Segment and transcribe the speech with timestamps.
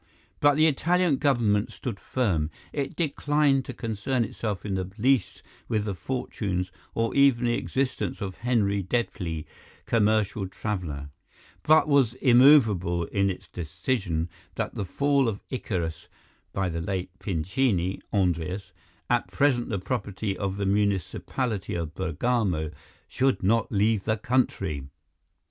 [0.39, 5.85] But the Italian Government stood firm; it declined to concern itself in the least with
[5.85, 9.45] the fortunes or even the existence of Henri Deplis,
[9.85, 11.11] commercial traveller,
[11.61, 16.07] but was immovable in its decision that the Fall of Icarus
[16.51, 18.73] (by the late Pincini, Andreas)
[19.07, 22.71] at present the property of the municipality of Bergamo,
[23.07, 24.87] should not leave the country.